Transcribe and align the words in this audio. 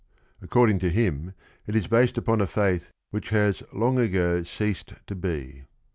Acco 0.43 0.65
rding 0.65 0.79
to 0.79 0.89
him 0.89 1.35
it 1.67 1.75
is 1.75 1.85
based 1.85 2.17
upon 2.17 2.41
a 2.41 2.47
faith 2.47 2.89
which— 3.11 3.29
has 3.29 3.61
long 3.71 3.99
ago 3.99 4.41
ceased 4.41 4.95
to 5.05 5.13
be. 5.13 5.65